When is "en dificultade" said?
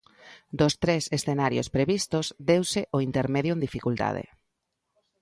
3.53-4.23